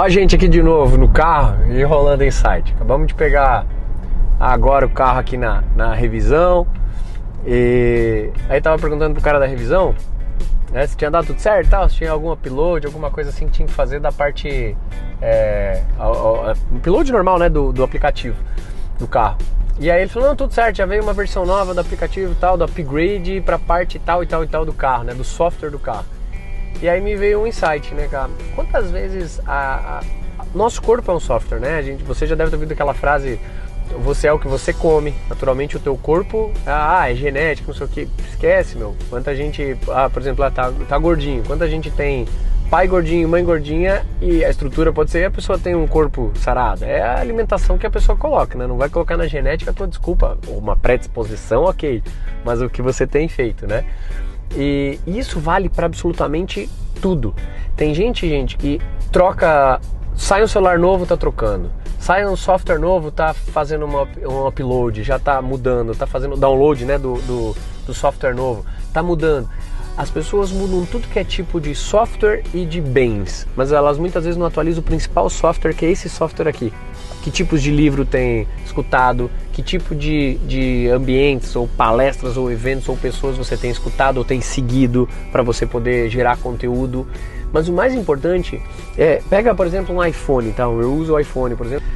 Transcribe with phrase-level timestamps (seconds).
[0.00, 2.72] a gente aqui de novo no carro e rolando insight.
[2.74, 3.64] Acabamos de pegar
[4.40, 6.66] agora o carro aqui na, na revisão.
[7.46, 9.94] E aí tava perguntando pro cara da revisão
[10.74, 13.52] né, se tinha dado tudo certo tal, se tinha algum upload, alguma coisa assim que
[13.52, 14.76] tinha que fazer da parte.
[15.22, 18.36] É, um upload normal né, do, do aplicativo
[18.98, 19.38] do carro.
[19.78, 22.34] E aí ele falou, não, tudo certo, já veio uma versão nova do aplicativo e
[22.34, 25.14] tal, do upgrade pra parte tal e tal e tal do carro, né?
[25.14, 26.04] Do software do carro.
[26.82, 28.30] E aí me veio um insight, né, cara?
[28.54, 31.78] Quantas vezes a, a, nosso corpo é um software, né?
[31.78, 33.40] A gente, você já deve ter ouvido aquela frase,
[34.02, 35.14] você é o que você come.
[35.28, 38.08] Naturalmente o teu corpo, ah, é genético, não sei o que.
[38.28, 38.94] Esquece, meu.
[39.08, 41.42] Quanta gente, ah, por exemplo, ah, tá, tá gordinho.
[41.44, 42.26] Quanta gente tem
[42.70, 46.84] pai gordinho, mãe gordinha e a estrutura pode ser a pessoa tem um corpo sarado.
[46.84, 48.66] É a alimentação que a pessoa coloca, né?
[48.66, 52.02] Não vai colocar na genética a tua desculpa, uma predisposição, ok,
[52.44, 53.84] mas o que você tem feito, né?
[54.56, 56.68] E isso vale para absolutamente
[57.00, 57.34] tudo.
[57.76, 58.80] Tem gente, gente, que
[59.10, 59.80] troca.
[60.16, 61.70] Sai um celular novo, tá trocando.
[61.98, 66.84] Sai um software novo, tá fazendo uma, um upload, já tá mudando, tá fazendo download
[66.84, 69.48] né, do, do, do software novo, tá mudando.
[69.96, 74.24] As pessoas mudam tudo que é tipo de software e de bens, mas elas muitas
[74.24, 76.72] vezes não atualizam o principal software, que é esse software aqui
[77.24, 82.88] que tipos de livro tem escutado, que tipo de, de ambientes ou palestras ou eventos
[82.88, 87.06] ou pessoas você tem escutado ou tem seguido para você poder gerar conteúdo.
[87.52, 88.60] Mas o mais importante
[88.98, 90.64] é, pega por exemplo um iPhone, tá?
[90.64, 91.86] Eu uso o iPhone, por exemplo.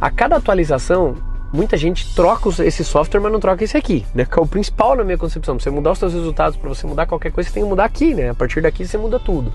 [0.00, 1.16] A cada atualização,
[1.52, 4.24] muita gente troca esse software, mas não troca esse aqui, né?
[4.24, 5.58] Que é o principal na minha concepção.
[5.58, 8.14] Você mudar os seus resultados, para você mudar qualquer coisa, você tem que mudar aqui,
[8.14, 8.30] né?
[8.30, 9.52] A partir daqui você muda tudo.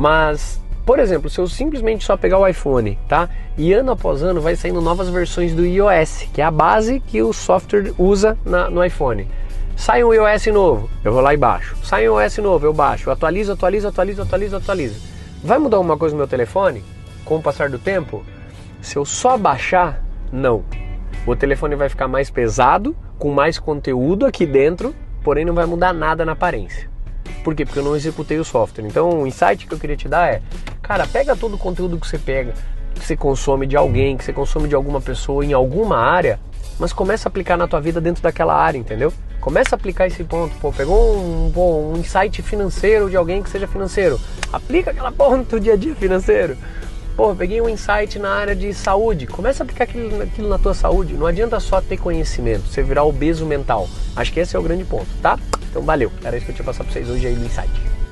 [0.00, 3.28] Mas por exemplo, se eu simplesmente só pegar o iPhone, tá?
[3.56, 7.22] E ano após ano vai saindo novas versões do iOS, que é a base que
[7.22, 9.26] o software usa na, no iPhone.
[9.76, 11.74] Sai um iOS novo, eu vou lá e baixo.
[11.82, 13.10] Sai um iOS novo, eu baixo.
[13.10, 15.00] Atualizo, atualizo, atualizo, atualizo, atualizo.
[15.42, 16.84] Vai mudar alguma coisa no meu telefone
[17.24, 18.24] com o passar do tempo?
[18.82, 20.64] Se eu só baixar, não.
[21.26, 25.94] O telefone vai ficar mais pesado, com mais conteúdo aqui dentro, porém não vai mudar
[25.94, 26.90] nada na aparência.
[27.42, 27.64] Por quê?
[27.64, 28.86] Porque eu não executei o software.
[28.86, 30.42] Então, o insight que eu queria te dar é,
[30.84, 32.52] cara, pega todo o conteúdo que você pega,
[32.94, 36.38] que você consome de alguém, que você consome de alguma pessoa em alguma área,
[36.78, 39.12] mas começa a aplicar na tua vida dentro daquela área, entendeu?
[39.40, 40.54] Começa a aplicar esse ponto.
[40.56, 44.20] Pô, pegou um, pô, um insight financeiro de alguém que seja financeiro.
[44.52, 46.56] Aplica aquela porra no teu dia a dia financeiro.
[47.16, 49.26] Pô, peguei um insight na área de saúde.
[49.26, 51.14] Começa a aplicar aquilo, aquilo na tua saúde.
[51.14, 53.88] Não adianta só ter conhecimento, você virar obeso mental.
[54.16, 55.38] Acho que esse é o grande ponto, tá?
[55.70, 58.03] Então valeu, era isso que eu tinha passado pra vocês hoje aí no Insight.